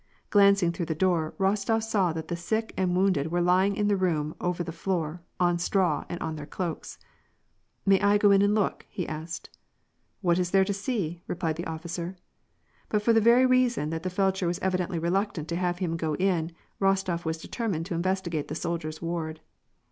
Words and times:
Glancing 0.31 0.71
through 0.71 0.87
the 0.87 0.95
door, 0.95 1.35
Bostof 1.37 1.83
saw 1.83 2.11
that 2.11 2.27
the 2.27 2.35
sick 2.35 2.73
and 2.75 2.95
wounded 2.97 3.29
were 3.29 3.39
lying 3.39 3.75
in 3.75 3.87
the 3.87 3.95
room 3.95 4.33
over 4.41 4.63
the 4.63 4.71
floor, 4.71 5.21
on 5.39 5.59
straw, 5.59 6.05
ard 6.09 6.19
on 6.19 6.37
their 6.37 6.47
cloaks." 6.47 6.97
May 7.85 7.99
I 8.01 8.17
go 8.17 8.31
in 8.31 8.41
and 8.41 8.55
look?" 8.55 8.87
he 8.89 9.07
asked. 9.07 9.51
"What 10.21 10.39
is 10.39 10.49
there 10.49 10.65
to 10.65 10.73
see?" 10.73 11.21
replied 11.27 11.57
the 11.57 11.67
officer. 11.67 12.17
But 12.89 13.03
for 13.03 13.13
the 13.13 13.21
very 13.21 13.45
reason 13.45 13.91
that 13.91 14.01
the 14.01 14.09
feldsher 14.09 14.47
was 14.47 14.57
evidently 14.57 14.97
reluctant 14.97 15.47
to 15.49 15.55
have 15.55 15.77
him 15.77 15.97
go 15.97 16.15
in, 16.15 16.51
Bostof 16.81 17.23
was 17.23 17.37
determined 17.37 17.85
to 17.85 17.93
investigate 17.93 18.47
the 18.47 18.55
soldiers' 18.55 19.03
ward. 19.03 19.39